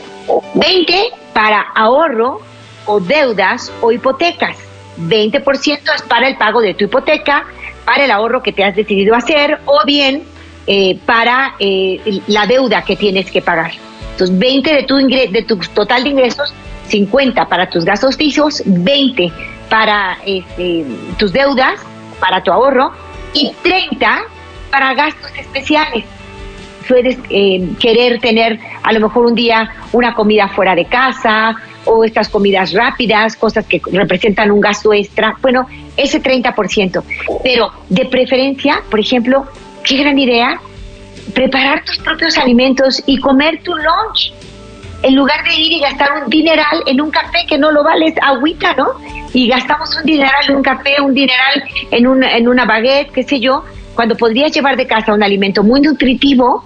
20 0.54 1.10
para 1.32 1.60
ahorro 1.74 2.40
o 2.86 3.00
deudas 3.00 3.72
o 3.80 3.92
hipotecas. 3.92 4.56
20% 4.98 5.80
es 5.94 6.02
para 6.02 6.28
el 6.28 6.36
pago 6.36 6.60
de 6.60 6.74
tu 6.74 6.84
hipoteca, 6.84 7.44
para 7.84 8.04
el 8.04 8.10
ahorro 8.10 8.42
que 8.42 8.52
te 8.52 8.64
has 8.64 8.74
decidido 8.74 9.14
hacer 9.14 9.60
o 9.66 9.80
bien 9.84 10.24
eh, 10.66 10.98
para 11.04 11.54
eh, 11.58 12.20
la 12.26 12.46
deuda 12.46 12.82
que 12.82 12.96
tienes 12.96 13.30
que 13.30 13.42
pagar. 13.42 13.72
Entonces, 14.12 14.38
20 14.38 14.74
de 14.74 14.82
tu, 14.84 14.96
de 14.96 15.44
tu 15.46 15.58
total 15.74 16.04
de 16.04 16.10
ingresos, 16.10 16.54
50 16.88 17.46
para 17.48 17.68
tus 17.68 17.84
gastos 17.84 18.16
fijos, 18.16 18.62
20 18.64 19.30
para 19.68 20.18
este, 20.24 20.86
tus 21.18 21.32
deudas, 21.32 21.80
para 22.18 22.42
tu 22.42 22.50
ahorro 22.50 22.92
y 23.34 23.52
30 23.62 24.22
para 24.70 24.94
gastos 24.94 25.30
especiales 25.38 26.04
puedes 26.86 27.18
eh, 27.30 27.68
querer 27.78 28.20
tener 28.20 28.58
a 28.86 28.92
lo 28.92 29.00
mejor 29.00 29.26
un 29.26 29.34
día 29.34 29.68
una 29.92 30.14
comida 30.14 30.46
fuera 30.48 30.76
de 30.76 30.84
casa 30.84 31.56
o 31.84 32.04
estas 32.04 32.28
comidas 32.28 32.72
rápidas, 32.72 33.34
cosas 33.34 33.66
que 33.66 33.82
representan 33.90 34.52
un 34.52 34.60
gasto 34.60 34.92
extra. 34.92 35.36
Bueno, 35.42 35.66
ese 35.96 36.22
30%. 36.22 37.02
Pero 37.42 37.72
de 37.88 38.04
preferencia, 38.06 38.82
por 38.88 39.00
ejemplo, 39.00 39.46
qué 39.82 39.96
gran 39.96 40.16
idea, 40.16 40.60
preparar 41.34 41.84
tus 41.84 41.98
propios 41.98 42.38
alimentos 42.38 43.02
y 43.06 43.18
comer 43.18 43.60
tu 43.64 43.74
lunch. 43.74 44.32
En 45.02 45.16
lugar 45.16 45.42
de 45.44 45.54
ir 45.54 45.72
y 45.72 45.80
gastar 45.80 46.22
un 46.22 46.30
dineral 46.30 46.82
en 46.86 47.00
un 47.00 47.10
café 47.10 47.44
que 47.48 47.58
no 47.58 47.72
lo 47.72 47.82
vale, 47.82 48.14
agüita, 48.22 48.72
¿no? 48.74 48.86
Y 49.32 49.48
gastamos 49.48 49.96
un 49.96 50.04
dineral 50.04 50.48
en 50.48 50.56
un 50.56 50.62
café, 50.62 51.00
un 51.00 51.12
dineral 51.12 51.64
en, 51.90 52.06
un, 52.06 52.22
en 52.22 52.48
una 52.48 52.64
baguette, 52.64 53.10
qué 53.10 53.24
sé 53.24 53.40
yo, 53.40 53.64
cuando 53.94 54.16
podrías 54.16 54.52
llevar 54.52 54.76
de 54.76 54.86
casa 54.86 55.12
un 55.12 55.22
alimento 55.22 55.64
muy 55.64 55.80
nutritivo, 55.80 56.64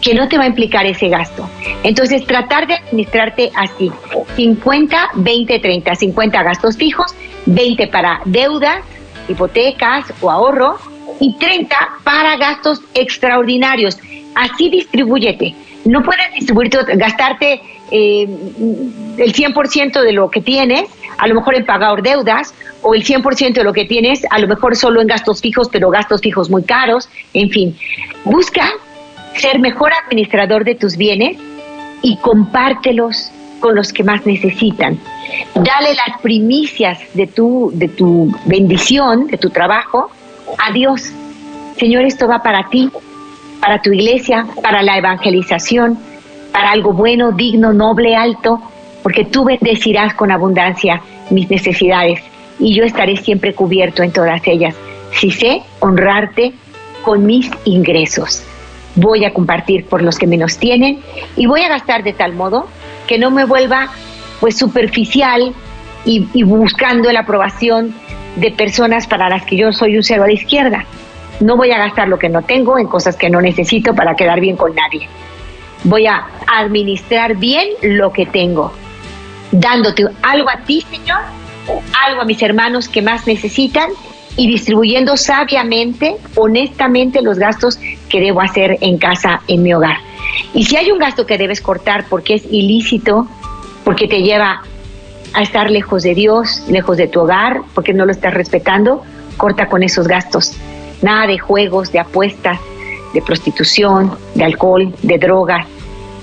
que 0.00 0.14
no 0.14 0.28
te 0.28 0.38
va 0.38 0.44
a 0.44 0.46
implicar 0.46 0.86
ese 0.86 1.08
gasto. 1.08 1.48
Entonces, 1.82 2.26
tratar 2.26 2.66
de 2.66 2.74
administrarte 2.74 3.50
así, 3.54 3.90
50, 4.36 5.10
20, 5.14 5.58
30, 5.58 5.94
50 5.94 6.42
gastos 6.42 6.76
fijos, 6.76 7.14
20 7.46 7.86
para 7.88 8.20
deudas, 8.24 8.82
hipotecas 9.28 10.12
o 10.20 10.30
ahorro 10.30 10.78
y 11.20 11.34
30 11.34 11.76
para 12.02 12.36
gastos 12.36 12.80
extraordinarios. 12.94 13.98
Así 14.34 14.70
distribúyete. 14.70 15.54
No 15.84 16.02
puedes 16.02 16.32
distribuirte, 16.34 16.78
gastarte 16.96 17.60
eh, 17.90 18.28
el 19.18 19.32
100% 19.32 20.02
de 20.02 20.12
lo 20.12 20.30
que 20.30 20.40
tienes, 20.40 20.84
a 21.18 21.26
lo 21.26 21.34
mejor 21.34 21.54
en 21.56 21.64
pagar 21.64 22.02
deudas, 22.02 22.54
o 22.82 22.94
el 22.94 23.04
100% 23.04 23.54
de 23.54 23.64
lo 23.64 23.72
que 23.72 23.84
tienes, 23.84 24.24
a 24.30 24.38
lo 24.38 24.48
mejor 24.48 24.76
solo 24.76 25.00
en 25.00 25.06
gastos 25.06 25.40
fijos, 25.40 25.68
pero 25.70 25.90
gastos 25.90 26.20
fijos 26.20 26.48
muy 26.50 26.62
caros, 26.62 27.08
en 27.34 27.50
fin. 27.50 27.76
Busca 28.24 28.72
ser 29.36 29.58
mejor 29.58 29.92
administrador 30.04 30.64
de 30.64 30.74
tus 30.74 30.96
bienes 30.96 31.36
y 32.02 32.16
compártelos 32.18 33.30
con 33.60 33.74
los 33.74 33.92
que 33.92 34.02
más 34.02 34.24
necesitan. 34.26 34.98
Dale 35.54 35.94
las 35.94 36.20
primicias 36.20 36.98
de 37.14 37.26
tu, 37.26 37.70
de 37.74 37.88
tu 37.88 38.34
bendición, 38.46 39.26
de 39.26 39.38
tu 39.38 39.50
trabajo, 39.50 40.10
a 40.58 40.72
Dios. 40.72 41.12
Señor, 41.78 42.04
esto 42.04 42.26
va 42.26 42.42
para 42.42 42.68
ti, 42.68 42.90
para 43.60 43.80
tu 43.80 43.92
iglesia, 43.92 44.46
para 44.62 44.82
la 44.82 44.98
evangelización, 44.98 45.98
para 46.52 46.70
algo 46.70 46.92
bueno, 46.92 47.32
digno, 47.32 47.72
noble, 47.72 48.16
alto, 48.16 48.60
porque 49.02 49.24
tú 49.24 49.44
bendecirás 49.44 50.14
con 50.14 50.30
abundancia 50.30 51.00
mis 51.30 51.48
necesidades 51.48 52.20
y 52.58 52.74
yo 52.74 52.84
estaré 52.84 53.16
siempre 53.16 53.54
cubierto 53.54 54.02
en 54.02 54.12
todas 54.12 54.46
ellas, 54.46 54.74
si 55.12 55.30
sé 55.30 55.62
honrarte 55.80 56.52
con 57.02 57.24
mis 57.24 57.50
ingresos 57.64 58.42
voy 59.00 59.24
a 59.24 59.32
compartir 59.32 59.86
por 59.86 60.02
los 60.02 60.18
que 60.18 60.26
menos 60.26 60.58
tienen 60.58 61.00
y 61.36 61.46
voy 61.46 61.62
a 61.62 61.68
gastar 61.68 62.04
de 62.04 62.12
tal 62.12 62.34
modo 62.34 62.68
que 63.06 63.18
no 63.18 63.30
me 63.30 63.44
vuelva 63.44 63.90
pues 64.40 64.56
superficial 64.56 65.54
y, 66.04 66.42
buscando 66.44 67.12
la 67.12 67.20
aprobación 67.20 67.94
de 68.36 68.50
personas 68.50 69.06
para 69.06 69.28
las 69.28 69.44
que 69.44 69.56
yo 69.56 69.72
soy 69.72 69.96
un 69.96 70.02
cero 70.02 70.24
a 70.24 70.26
la 70.26 70.32
izquierda. 70.32 70.84
No 71.40 71.56
voy 71.56 71.70
a 71.72 71.78
gastar 71.78 72.08
lo 72.08 72.18
que 72.18 72.28
no 72.28 72.42
tengo 72.42 72.78
en 72.78 72.86
cosas 72.86 73.16
que 73.16 73.28
no 73.28 73.40
necesito 73.40 73.94
para 73.94 74.14
quedar 74.14 74.40
bien 74.40 74.56
con 74.56 74.74
nadie. 74.74 75.08
Voy 75.84 76.06
a 76.06 76.26
administrar 76.46 77.36
bien 77.36 77.68
lo 77.82 78.12
que 78.12 78.26
tengo, 78.26 78.72
dándote 79.50 80.06
algo 80.22 80.48
a 80.50 80.58
ti, 80.64 80.84
Señor, 80.90 81.20
algo 82.06 82.22
a 82.22 82.24
mis 82.24 82.42
hermanos 82.42 82.88
que 82.88 83.02
más 83.02 83.26
necesitan 83.26 83.90
y 84.40 84.46
distribuyendo 84.46 85.18
sabiamente, 85.18 86.16
honestamente 86.34 87.20
los 87.20 87.38
gastos 87.38 87.78
que 88.08 88.20
debo 88.20 88.40
hacer 88.40 88.78
en 88.80 88.96
casa, 88.96 89.42
en 89.48 89.62
mi 89.62 89.74
hogar. 89.74 89.98
Y 90.54 90.64
si 90.64 90.78
hay 90.78 90.90
un 90.90 90.98
gasto 90.98 91.26
que 91.26 91.36
debes 91.36 91.60
cortar 91.60 92.06
porque 92.08 92.36
es 92.36 92.46
ilícito, 92.50 93.28
porque 93.84 94.08
te 94.08 94.22
lleva 94.22 94.62
a 95.34 95.42
estar 95.42 95.70
lejos 95.70 96.04
de 96.04 96.14
Dios, 96.14 96.64
lejos 96.70 96.96
de 96.96 97.06
tu 97.06 97.20
hogar, 97.20 97.60
porque 97.74 97.92
no 97.92 98.06
lo 98.06 98.12
estás 98.12 98.32
respetando, 98.32 99.02
corta 99.36 99.66
con 99.66 99.82
esos 99.82 100.08
gastos. 100.08 100.56
Nada 101.02 101.26
de 101.26 101.38
juegos, 101.38 101.92
de 101.92 101.98
apuestas, 101.98 102.58
de 103.12 103.20
prostitución, 103.20 104.16
de 104.34 104.44
alcohol, 104.44 104.90
de 105.02 105.18
drogas. 105.18 105.66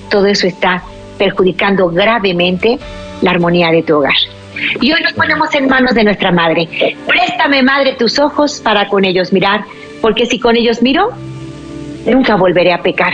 Todo 0.10 0.26
eso 0.26 0.48
está 0.48 0.82
perjudicando 1.20 1.90
gravemente 1.90 2.80
la 3.22 3.30
armonía 3.30 3.70
de 3.70 3.84
tu 3.84 3.98
hogar. 3.98 4.16
Y 4.82 4.92
hoy 4.92 5.02
nos 5.02 5.14
ponemos 5.14 5.54
en 5.56 5.68
manos 5.68 5.94
de 5.94 6.04
nuestra 6.04 6.32
madre. 6.32 6.68
Préstame, 7.08 7.64
madre, 7.64 7.96
tus 7.98 8.20
ojos 8.20 8.62
para 8.62 8.88
con 8.88 9.06
ellos 9.06 9.32
mirar, 9.32 9.64
porque 10.02 10.26
si 10.26 10.40
con 10.40 10.56
ellos 10.56 10.82
miro, 10.82 11.10
nunca 12.06 12.36
volveré 12.36 12.74
a 12.74 12.82
pecar. 12.82 13.14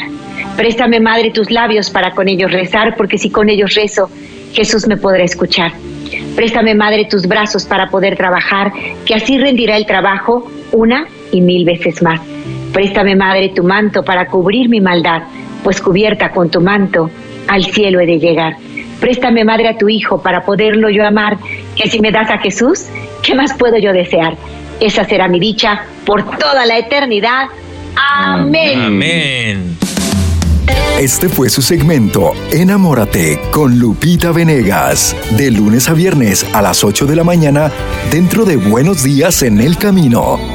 Préstame, 0.55 0.99
madre, 0.99 1.31
tus 1.31 1.49
labios 1.51 1.89
para 1.89 2.11
con 2.11 2.27
ellos 2.27 2.51
rezar, 2.51 2.95
porque 2.95 3.17
si 3.17 3.29
con 3.29 3.49
ellos 3.49 3.73
rezo, 3.75 4.09
Jesús 4.53 4.87
me 4.87 4.97
podrá 4.97 5.23
escuchar. 5.23 5.71
Préstame, 6.35 6.75
madre, 6.75 7.05
tus 7.05 7.27
brazos 7.27 7.65
para 7.65 7.89
poder 7.89 8.15
trabajar, 8.15 8.71
que 9.05 9.15
así 9.15 9.37
rendirá 9.37 9.77
el 9.77 9.85
trabajo 9.85 10.51
una 10.71 11.07
y 11.31 11.41
mil 11.41 11.65
veces 11.65 12.01
más. 12.01 12.21
Préstame, 12.71 13.15
madre, 13.15 13.49
tu 13.49 13.63
manto 13.63 14.03
para 14.03 14.27
cubrir 14.27 14.69
mi 14.69 14.81
maldad, 14.81 15.23
pues 15.63 15.81
cubierta 15.81 16.29
con 16.31 16.49
tu 16.49 16.61
manto, 16.61 17.09
al 17.47 17.63
cielo 17.65 17.99
he 17.99 18.05
de 18.05 18.19
llegar. 18.19 18.55
Préstame, 18.99 19.43
madre, 19.43 19.67
a 19.67 19.77
tu 19.77 19.89
hijo 19.89 20.21
para 20.21 20.43
poderlo 20.45 20.89
yo 20.89 21.05
amar, 21.05 21.37
que 21.75 21.89
si 21.89 21.99
me 21.99 22.11
das 22.11 22.29
a 22.29 22.37
Jesús, 22.37 22.85
¿qué 23.21 23.35
más 23.35 23.53
puedo 23.53 23.77
yo 23.77 23.93
desear? 23.93 24.37
Esa 24.79 25.03
será 25.05 25.27
mi 25.27 25.39
dicha 25.39 25.83
por 26.05 26.23
toda 26.37 26.65
la 26.65 26.77
eternidad. 26.77 27.47
Amén. 27.95 28.81
Amén. 28.81 29.77
Este 30.99 31.27
fue 31.27 31.49
su 31.49 31.61
segmento 31.61 32.33
Enamórate 32.51 33.39
con 33.51 33.79
Lupita 33.79 34.31
Venegas, 34.31 35.15
de 35.31 35.51
lunes 35.51 35.89
a 35.89 35.93
viernes 35.93 36.45
a 36.53 36.61
las 36.61 36.83
8 36.83 37.07
de 37.07 37.15
la 37.15 37.23
mañana, 37.23 37.71
dentro 38.11 38.45
de 38.45 38.57
Buenos 38.57 39.03
Días 39.03 39.41
en 39.41 39.59
el 39.59 39.77
Camino. 39.77 40.52